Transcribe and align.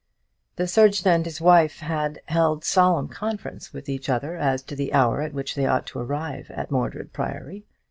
The 0.55 0.65
surgeon 0.65 1.07
and 1.11 1.25
his 1.25 1.39
wife 1.39 1.81
had 1.81 2.21
held 2.25 2.65
solemn 2.65 3.07
conference 3.07 3.71
with 3.71 3.87
each 3.87 4.09
other 4.09 4.35
as 4.35 4.63
to 4.63 4.75
the 4.75 4.93
hour 4.93 5.21
at 5.21 5.31
which 5.31 5.53
they 5.53 5.67
ought 5.67 5.85
to 5.93 5.99
arrive 5.99 6.49
at 6.49 6.71
Mordred 6.71 7.13
Priory. 7.13 7.67